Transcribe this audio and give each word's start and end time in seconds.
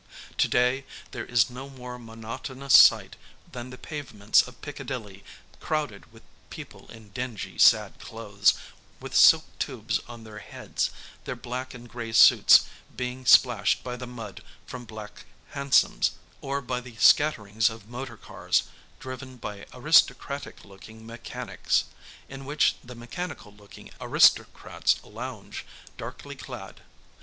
To 0.39 0.47
day 0.47 0.83
there 1.11 1.27
is 1.27 1.51
no 1.51 1.69
more 1.69 1.99
monotonous 1.99 2.73
sight 2.75 3.17
than 3.51 3.69
the 3.69 3.77
pavements 3.77 4.41
of 4.47 4.59
Piccadilly 4.63 5.23
crowded 5.59 6.11
with 6.11 6.23
people 6.49 6.89
in 6.89 7.09
dingy, 7.09 7.59
sad 7.59 7.99
clothes, 7.99 8.55
with 8.99 9.15
silk 9.15 9.45
tubes 9.59 9.99
on 10.07 10.23
their 10.23 10.39
heads, 10.39 10.89
their 11.25 11.35
black 11.35 11.75
and 11.75 11.87
gray 11.87 12.13
suits 12.13 12.63
being 12.97 13.27
splashed 13.27 13.83
by 13.83 13.95
the 13.95 14.07
mud 14.07 14.41
from 14.65 14.85
black 14.85 15.25
hansoms, 15.51 16.13
or 16.41 16.61
by 16.61 16.81
the 16.81 16.95
scatterings 16.95 17.69
of 17.69 17.87
motor 17.87 18.17
cars 18.17 18.63
driven 18.99 19.37
by 19.37 19.67
aristocratic 19.71 20.65
looking 20.65 21.05
mechanics, 21.05 21.83
in 22.27 22.43
which 22.45 22.73
mechanical 22.85 23.53
looking 23.53 23.91
aristocrats 24.01 24.95
lounge, 25.03 25.63
darkly 25.95 26.33
clad. 26.33 26.81